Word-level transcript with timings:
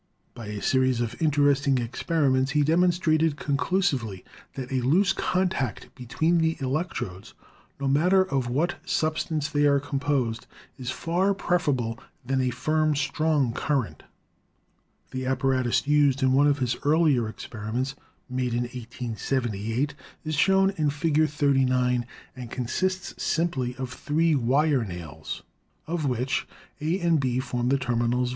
By 0.33 0.47
a 0.47 0.63
series 0.63 0.99
of 0.99 1.15
interesting 1.21 1.77
experiments 1.77 2.53
he 2.53 2.63
demonstrated 2.63 3.37
conclusively 3.37 4.25
that 4.55 4.71
a 4.71 4.81
loose 4.81 5.13
contact 5.13 5.93
between 5.93 6.39
the 6.39 6.57
electrodes, 6.59 7.35
no 7.79 7.87
matter 7.87 8.23
of 8.23 8.49
what 8.49 8.79
substance 8.83 9.47
they 9.49 9.65
are 9.67 9.79
com 9.79 9.99
posed, 9.99 10.47
is 10.75 10.89
far 10.89 11.35
preferable 11.35 11.99
to 12.27 12.41
a 12.41 12.49
firm, 12.49 12.95
strong 12.95 13.53
current. 13.53 14.01
The 15.11 15.27
apparatus 15.27 15.85
used 15.85 16.23
in 16.23 16.33
one 16.33 16.47
of 16.47 16.57
his 16.57 16.75
earlier 16.83 17.29
experiments, 17.29 17.93
made 18.27 18.53
in 18.55 18.61
1878, 18.63 19.93
is 20.25 20.33
shown 20.33 20.71
in 20.77 20.89
Fig. 20.89 21.29
39, 21.29 22.07
and 22.35 22.49
consists 22.49 23.21
simply 23.23 23.75
of 23.75 23.93
three 23.93 24.33
wire 24.33 24.83
nails, 24.83 25.43
of 25.85 26.07
which 26.07 26.47
A 26.81 26.99
and 26.99 27.19
B 27.19 27.39
form 27.39 27.69
the 27.69 27.77
terminals 27.77 27.99
of 27.99 27.99
the 27.99 28.09
Fig. 28.09 28.19
38— 28.23 28.27
Phei. 28.29 28.29